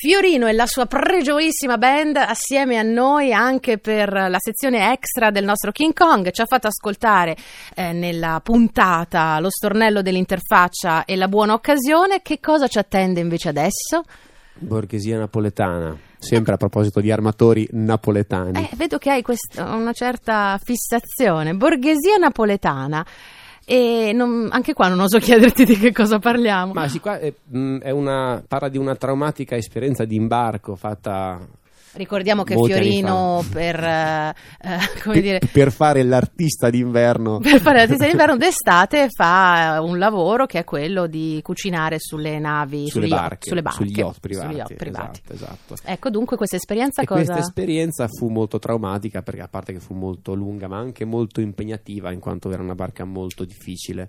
Fiorino 0.00 0.46
e 0.46 0.52
la 0.52 0.66
sua 0.66 0.86
pregioissima 0.86 1.76
band 1.76 2.18
assieme 2.18 2.78
a 2.78 2.82
noi 2.82 3.32
anche 3.32 3.78
per 3.78 4.12
la 4.12 4.36
sezione 4.38 4.92
extra 4.92 5.32
del 5.32 5.42
nostro 5.42 5.72
King 5.72 5.92
Kong 5.92 6.30
ci 6.30 6.40
ha 6.40 6.46
fatto 6.46 6.68
ascoltare 6.68 7.36
eh, 7.74 7.90
nella 7.90 8.40
puntata 8.40 9.40
Lo 9.40 9.50
stornello 9.50 10.00
dell'interfaccia 10.00 11.04
e 11.04 11.16
la 11.16 11.26
buona 11.26 11.54
occasione. 11.54 12.22
Che 12.22 12.38
cosa 12.38 12.68
ci 12.68 12.78
attende 12.78 13.18
invece 13.18 13.48
adesso? 13.48 14.04
Borghesia 14.54 15.18
napoletana. 15.18 15.96
Sempre 16.16 16.54
a 16.54 16.56
proposito 16.56 17.00
di 17.00 17.10
armatori 17.10 17.66
napoletani. 17.72 18.68
Eh, 18.70 18.76
vedo 18.76 18.98
che 18.98 19.10
hai 19.10 19.22
quest- 19.22 19.58
una 19.58 19.92
certa 19.92 20.60
fissazione. 20.62 21.54
Borghesia 21.54 22.18
napoletana. 22.18 23.04
E 23.70 24.12
non, 24.14 24.48
anche 24.50 24.72
qua 24.72 24.88
non 24.88 25.00
oso 25.00 25.18
chiederti 25.20 25.66
di 25.66 25.76
che 25.76 25.92
cosa 25.92 26.18
parliamo. 26.18 26.72
Ma 26.72 26.88
sì, 26.88 27.00
qua 27.00 27.18
è, 27.18 27.30
mh, 27.30 27.80
è 27.80 27.90
una, 27.90 28.42
parla 28.48 28.70
di 28.70 28.78
una 28.78 28.96
traumatica 28.96 29.56
esperienza 29.56 30.06
di 30.06 30.16
imbarco 30.16 30.74
fatta 30.74 31.38
Ricordiamo 31.92 32.44
che 32.44 32.54
molti 32.54 32.72
Fiorino 32.72 33.44
per, 33.50 33.82
eh, 33.82 34.34
come 35.02 35.14
per, 35.14 35.22
dire, 35.22 35.40
per 35.50 35.72
fare 35.72 36.02
l'artista 36.02 36.70
d'inverno. 36.70 37.38
per 37.42 37.60
fare 37.60 37.78
l'artista 37.78 38.06
d'inverno 38.06 38.36
d'estate 38.36 39.08
fa 39.10 39.80
un 39.82 39.98
lavoro 39.98 40.46
che 40.46 40.60
è 40.60 40.64
quello 40.64 41.06
di 41.06 41.40
cucinare 41.42 41.98
sulle 41.98 42.38
navi, 42.38 42.88
sulle 42.88 43.06
sugli 43.06 43.14
barche, 43.14 43.48
sulle 43.48 43.62
barche, 43.62 43.84
sugli 43.84 43.98
yacht 43.98 44.20
privati. 44.20 44.46
sugli 44.48 44.58
yacht 44.58 44.74
privati. 44.74 45.20
Esatto, 45.28 45.74
esatto. 45.74 45.90
Ecco, 45.90 46.10
dunque 46.10 46.36
questa 46.36 46.56
esperienza 46.56 47.02
E 47.02 47.06
cosa... 47.06 47.22
questa 47.22 47.40
esperienza 47.40 48.06
fu 48.08 48.28
molto 48.28 48.58
traumatica 48.58 49.22
perché 49.22 49.40
a 49.40 49.48
parte 49.48 49.72
che 49.72 49.80
fu 49.80 49.94
molto 49.94 50.34
lunga 50.34 50.68
ma 50.68 50.78
anche 50.78 51.04
molto 51.04 51.40
impegnativa 51.40 52.12
in 52.12 52.20
quanto 52.20 52.50
era 52.50 52.62
una 52.62 52.74
barca 52.74 53.04
molto 53.04 53.44
difficile. 53.44 54.08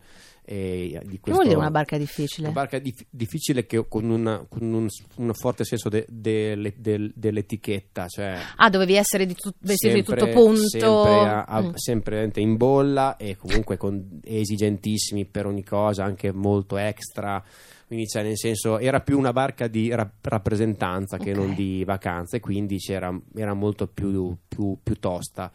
E 0.51 0.99
di 1.03 1.11
Che 1.11 1.19
questo- 1.19 1.31
vuol 1.33 1.43
dire 1.45 1.57
una 1.59 1.69
barca 1.69 1.95
difficile? 1.95 2.47
Una 2.47 2.55
barca 2.55 2.79
dif- 2.79 3.05
difficile 3.07 3.67
che 3.67 3.87
con, 3.87 4.09
una- 4.09 4.43
con 4.49 4.63
un, 4.63 4.87
un 5.17 5.33
forte 5.35 5.63
senso 5.63 5.89
de- 5.89 6.07
de- 6.09 6.73
del- 6.75 7.11
dell'etichetta, 7.13 8.07
cioè 8.07 8.35
Ah, 8.55 8.67
dovevi 8.71 8.95
essere 8.95 9.27
di 9.27 9.35
tut- 9.35 9.53
vestito 9.59 9.93
di 9.93 10.03
sempre- 10.03 10.25
tutto 10.31 10.33
punto. 10.33 10.67
sempre, 10.67 10.89
a- 10.89 11.43
a- 11.43 11.61
Mm. 11.61 11.69
sempre 11.75 12.31
in 12.37 12.57
bolla 12.57 13.15
e 13.17 13.35
comunque 13.37 13.77
con 13.77 14.19
esigentissimi 14.23 15.25
per 15.25 15.45
ogni 15.45 15.63
cosa, 15.63 16.03
anche 16.03 16.31
molto 16.31 16.77
extra. 16.77 17.43
Quindi, 17.85 18.07
cioè, 18.07 18.23
nel 18.23 18.37
senso, 18.37 18.79
era 18.79 19.01
più 19.01 19.17
una 19.19 19.33
barca 19.33 19.67
di 19.67 19.89
ra- 19.93 20.11
rappresentanza 20.21 21.17
che 21.17 21.31
Ok. 21.31 21.37
non 21.37 21.53
di 21.53 21.83
vacanze, 21.83 22.39
quindi 22.39 22.77
c'era, 22.77 23.15
era 23.35 23.53
molto 23.53 23.85
più, 23.87 24.35
più- 24.47 24.77
più 24.81 24.95
tosta. 24.95 25.51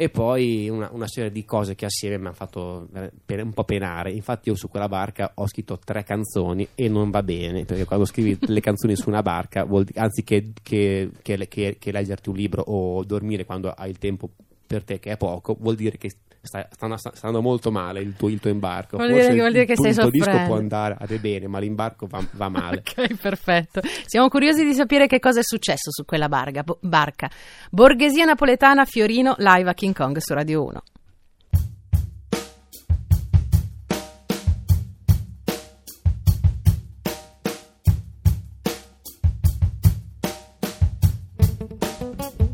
E 0.00 0.08
poi 0.08 0.66
una, 0.70 0.88
una 0.92 1.06
serie 1.06 1.30
di 1.30 1.44
cose 1.44 1.74
che 1.74 1.84
assieme 1.84 2.16
mi 2.16 2.24
hanno 2.24 2.32
fatto 2.34 2.88
eh, 2.94 3.10
pe- 3.22 3.42
un 3.42 3.52
po' 3.52 3.64
penare. 3.64 4.10
Infatti, 4.10 4.48
io 4.48 4.54
su 4.54 4.70
quella 4.70 4.88
barca 4.88 5.32
ho 5.34 5.46
scritto 5.46 5.78
tre 5.78 6.04
canzoni 6.04 6.66
e 6.74 6.88
non 6.88 7.10
va 7.10 7.22
bene 7.22 7.66
perché 7.66 7.84
quando 7.84 8.06
scrivi 8.06 8.38
le 8.48 8.60
canzoni 8.60 8.96
su 8.96 9.10
una 9.10 9.20
barca, 9.20 9.64
vuol 9.64 9.84
anziché 9.96 10.52
che, 10.62 11.10
che- 11.20 11.46
che- 11.48 11.76
che 11.78 11.92
leggerti 11.92 12.30
un 12.30 12.36
libro 12.36 12.62
o 12.62 13.04
dormire 13.04 13.44
quando 13.44 13.68
hai 13.72 13.90
il 13.90 13.98
tempo 13.98 14.30
per 14.66 14.84
te, 14.84 14.98
che 15.00 15.10
è 15.12 15.16
poco, 15.18 15.54
vuol 15.60 15.74
dire 15.74 15.98
che 15.98 16.10
sta, 16.42 16.66
sta- 16.70 16.96
sta 16.96 17.10
andando 17.26 17.42
molto 17.42 17.70
male 17.70 18.00
il 18.00 18.14
tuo, 18.16 18.28
il 18.28 18.40
tuo 18.40 18.50
imbarco. 18.50 18.96
Vuol 18.96 19.10
Forse 19.10 19.22
dire 19.22 19.34
che- 19.34 19.38
vuol 19.40 19.50
dire 19.52 19.62
il 19.62 19.68
che 19.68 19.74
tuo- 19.74 19.84
stai 19.92 20.04
il 20.04 20.10
tuo 20.10 20.10
disco 20.32 20.44
può 20.46 20.56
andare 20.56 20.96
bene, 21.18 21.46
ma 21.48 21.58
l'imbarco 21.58 22.06
va, 22.06 22.24
va 22.32 22.48
male. 22.48 22.82
Ok, 22.90 23.14
perfetto. 23.20 23.80
Siamo 24.06 24.28
curiosi 24.28 24.64
di 24.64 24.74
sapere 24.74 25.06
che 25.06 25.18
cosa 25.18 25.40
è 25.40 25.44
successo 25.44 25.90
su 25.90 26.04
quella 26.04 26.28
barca. 26.28 26.62
bo- 26.62 26.78
barca. 26.80 27.30
Borghesia 27.70 28.24
napoletana 28.24 28.84
Fiorino 28.84 29.34
live 29.38 29.68
a 29.70 29.74
King 29.74 29.94
Kong 29.94 30.16
su 30.18 30.32
Radio 30.34 30.64
1. 30.64 30.82
borghesia 41.78 42.49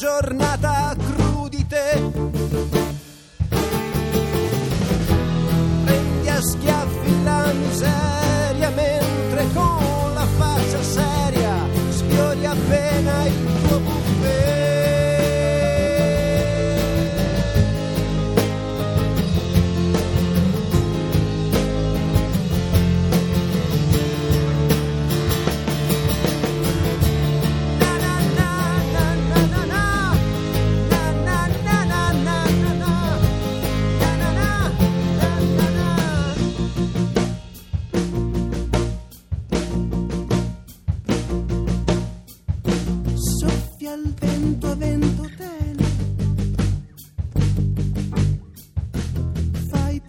giornata 0.00 0.96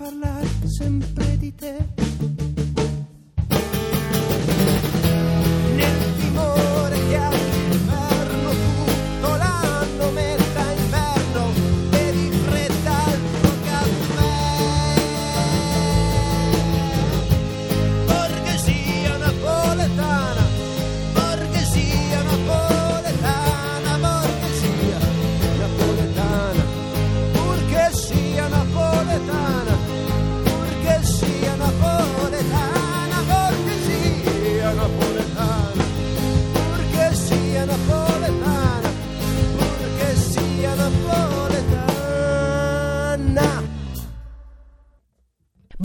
parlare 0.01 0.47
sempre 0.65 1.37
di 1.37 1.53
te. 1.53 2.60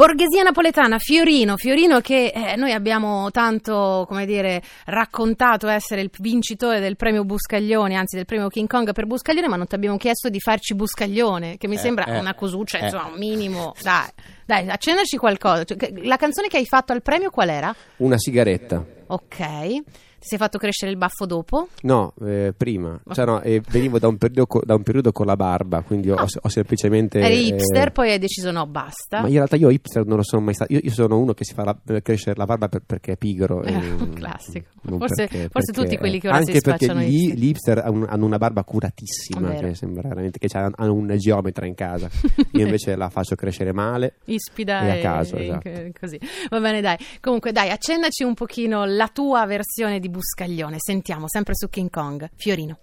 Borghesia 0.06 0.44
napoletana, 0.44 0.98
Fiorino, 0.98 1.56
Fiorino 1.56 1.98
che 1.98 2.30
eh, 2.32 2.54
noi 2.54 2.70
abbiamo 2.70 3.32
tanto, 3.32 4.04
come 4.06 4.24
dire, 4.24 4.62
raccontato 4.84 5.66
essere 5.66 6.00
il 6.00 6.10
vincitore 6.20 6.78
del 6.78 6.94
premio 6.94 7.24
Buscaglione, 7.24 7.96
anzi 7.96 8.14
del 8.14 8.24
premio 8.24 8.46
King 8.46 8.68
Kong 8.68 8.92
per 8.92 9.04
Buscaglione, 9.06 9.48
ma 9.48 9.56
non 9.56 9.66
ti 9.66 9.74
abbiamo 9.74 9.96
chiesto 9.96 10.28
di 10.28 10.38
farci 10.38 10.76
Buscaglione, 10.76 11.56
che 11.56 11.66
mi 11.66 11.74
Eh, 11.74 11.78
sembra 11.78 12.04
eh, 12.04 12.20
una 12.20 12.34
cosuccia, 12.34 12.78
eh. 12.78 12.84
insomma, 12.84 13.06
un 13.06 13.18
minimo. 13.18 13.74
Dai, 13.82 14.08
dai, 14.44 14.68
accennaci 14.68 15.16
qualcosa. 15.16 15.64
Cioè, 15.64 15.76
La 16.04 16.16
canzone 16.16 16.46
che 16.46 16.58
hai 16.58 16.66
fatto 16.66 16.92
al 16.92 17.02
premio 17.02 17.30
qual 17.30 17.48
era? 17.48 17.74
Una 17.96 18.16
sigaretta. 18.16 18.84
Ok. 19.08 19.82
Ti 20.26 20.32
sei 20.34 20.38
fatto 20.40 20.58
crescere 20.58 20.90
il 20.90 20.96
baffo 20.96 21.24
dopo? 21.24 21.68
No, 21.82 22.12
eh, 22.24 22.52
prima. 22.56 23.00
Cioè, 23.12 23.24
no, 23.24 23.40
eh, 23.42 23.62
venivo 23.70 24.00
da 24.00 24.08
un, 24.08 24.16
periodo 24.18 24.60
da 24.64 24.74
un 24.74 24.82
periodo 24.82 25.12
con 25.12 25.24
la 25.24 25.36
barba, 25.36 25.82
quindi 25.82 26.10
ho, 26.10 26.16
Ah. 26.16 26.26
ho 26.42 26.48
semplicemente... 26.48 27.20
Eri 27.20 27.34
eh, 27.34 27.54
hipster, 27.54 27.92
poi 27.92 28.10
hai 28.10 28.18
deciso 28.18 28.50
no, 28.50 28.66
basta. 28.66 29.20
Ma 29.20 29.28
in 29.28 29.34
realtà 29.34 29.54
io 29.54 29.70
hipster 29.70 30.04
non 30.04 30.16
lo 30.16 30.24
sono 30.24 30.42
mai 30.42 30.54
stato. 30.54 30.72
Io, 30.72 30.80
io 30.82 30.90
sono 30.90 31.16
uno 31.16 31.32
che 31.32 31.44
si 31.44 31.54
fa 31.54 31.62
la- 31.62 31.78
eh, 31.86 32.02
crescere 32.02 32.34
la 32.36 32.44
barba 32.44 32.68
per- 32.68 32.82
perché 32.84 33.12
è 33.12 33.16
pigro. 33.16 33.62
Eh, 33.62 34.08
classico. 34.14 34.66
non 34.82 34.98
Forse- 34.98 35.28
perché- 35.28 35.48
forse 35.48 35.70
perché- 35.72 35.82
tutti 35.88 35.96
quelli 35.96 36.18
che 36.18 36.26
ora 36.28 36.38
si 36.42 36.50
Anche 36.50 36.60
perché 36.60 36.84
spacciano 36.86 37.06
gli, 37.06 37.44
hipster. 37.44 37.78
hanno, 37.78 38.06
hanno 38.08 38.24
una 38.26 38.38
barba 38.38 38.64
curatissima, 38.64 39.56
cioè 39.58 39.74
sembra 39.74 40.08
veramente 40.08 40.38
che 40.40 40.48
hanno 40.56 40.92
un 40.92 41.14
geometra 41.18 41.66
in 41.66 41.74
casa. 41.74 42.08
Io 42.54 42.64
invece 42.64 42.96
la 42.96 43.08
faccio 43.10 43.36
crescere 43.36 43.72
male. 43.72 44.14
Ispida 44.24 44.82
E 44.86 44.98
a 44.98 45.02
caso, 45.02 45.36
e 45.36 45.44
esatto. 45.44 45.70
così. 46.00 46.18
Va 46.50 46.58
bene, 46.60 46.80
dai. 46.80 46.96
Comunque, 47.20 47.52
dai, 47.52 47.70
accennaci 47.70 48.24
un 48.24 48.34
pochino 48.34 48.84
la 48.84 49.08
tua 49.12 49.46
versione 49.46 50.00
di 50.00 50.08
Buscaglione. 50.16 50.76
Sentiamo, 50.78 51.28
sempre 51.28 51.54
su 51.54 51.68
King 51.68 51.90
Kong. 51.90 52.28
Fiorino. 52.34 52.78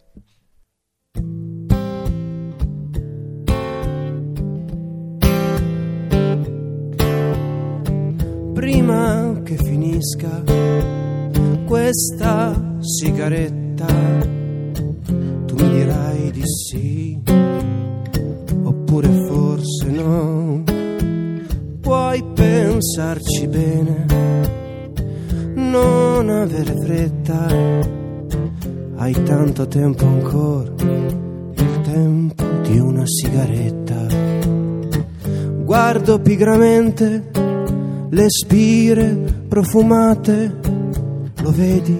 prima 8.63 9.41
che 9.43 9.57
finisca 9.57 10.41
questa 11.65 12.77
sigaretta, 12.79 13.85
tu 15.45 15.55
mi 15.55 15.69
dirai 15.69 16.31
di 16.31 16.43
sì, 16.45 17.19
oppure 18.63 19.09
forse 19.27 19.85
no. 19.89 20.63
Puoi 21.81 22.23
pensarci 22.33 23.47
bene, 23.47 24.05
non 25.73 26.29
avere 26.29 26.75
fretta, 26.83 27.47
hai 28.97 29.23
tanto 29.23 29.67
tempo 29.67 30.05
ancora, 30.05 30.71
il 30.77 31.81
tempo 31.81 32.43
di 32.61 32.77
una 32.77 33.01
sigaretta. 33.03 34.05
Guardo 35.63 36.19
pigramente 36.19 37.31
le 38.07 38.29
spire 38.29 39.07
profumate, 39.47 40.59
lo 41.41 41.51
vedi? 41.51 41.99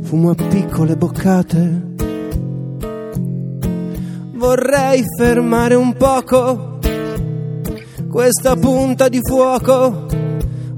Fumo 0.00 0.30
a 0.30 0.34
piccole 0.34 0.96
boccate. 0.96 1.88
Vorrei 4.32 5.04
fermare 5.18 5.74
un 5.74 5.94
poco 5.94 6.78
questa 8.08 8.56
punta 8.56 9.10
di 9.10 9.20
fuoco, 9.22 10.06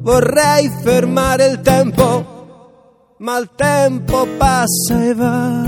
vorrei 0.02 0.68
fermare 0.82 1.46
il 1.46 1.60
tempo, 1.62 3.14
ma 3.18 3.38
il 3.38 3.50
tempo 3.56 4.26
passa 4.36 5.02
e 5.02 5.14
va, 5.14 5.62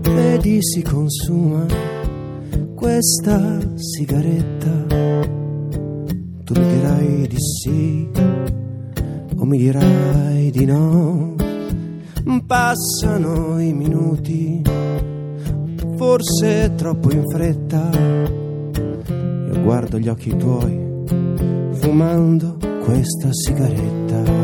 vedi 0.00 0.58
si 0.62 0.82
consuma 0.82 1.66
questa 2.74 3.58
sigaretta 3.74 4.76
tu 6.46 6.54
mi 6.54 6.68
dirai 6.68 7.26
di 7.26 7.36
sì 7.40 8.08
o 9.36 9.44
mi 9.44 9.58
dirai 9.58 10.50
di 10.52 10.64
no. 10.64 11.34
Passano 12.46 13.60
i 13.60 13.72
minuti, 13.72 14.62
forse 15.96 16.72
troppo 16.76 17.10
in 17.10 17.24
fretta. 17.28 17.90
Io 19.48 19.62
guardo 19.62 19.98
gli 19.98 20.06
occhi 20.06 20.36
tuoi, 20.36 20.85
fumando 21.76 22.56
questa 22.84 23.28
sigaretta. 23.32 24.35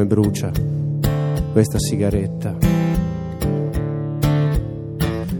Come 0.00 0.06
brucia 0.06 0.50
questa 1.52 1.78
sigaretta. 1.78 2.56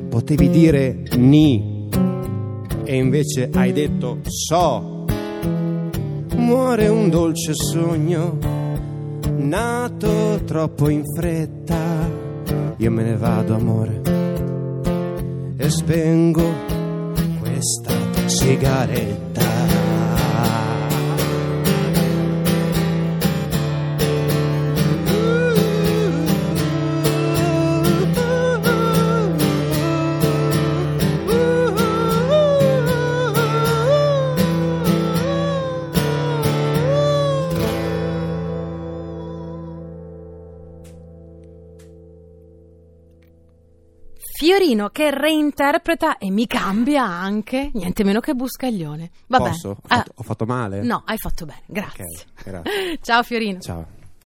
Potevi 0.08 0.50
dire 0.50 1.02
ni 1.16 1.88
e 2.84 2.96
invece 2.96 3.48
hai 3.52 3.72
detto 3.72 4.18
so. 4.24 5.04
Muore 6.36 6.88
un 6.88 7.08
dolce 7.08 7.52
sogno 7.54 8.38
nato 9.36 10.40
troppo 10.44 10.88
in 10.88 11.04
fretta. 11.14 12.08
Io 12.76 12.90
me 12.90 13.02
ne 13.02 13.16
vado, 13.16 13.54
amore, 13.54 14.00
e 15.56 15.70
spengo 15.70 16.52
questa 17.40 17.92
sigaretta. 18.26 19.29
Fiorino 44.50 44.88
che 44.88 45.12
reinterpreta 45.16 46.18
e 46.18 46.28
mi 46.28 46.48
cambia 46.48 47.04
anche 47.04 47.70
niente 47.72 48.02
meno 48.02 48.18
che 48.18 48.34
Buscaglione. 48.34 49.10
Vabbè. 49.28 49.48
Posso? 49.50 49.68
Ho 49.68 49.76
Ah, 49.86 49.98
fatto, 49.98 50.12
ho 50.16 50.22
fatto 50.24 50.44
male? 50.44 50.82
no, 50.82 51.04
hai 51.06 51.18
fatto 51.18 51.44
bene, 51.46 51.62
grazie. 51.68 52.04
Ok, 52.04 52.42
grazie. 52.42 52.98
Ciao 53.00 53.22
Fiorino. 53.22 53.60
Ciao. 53.60 53.86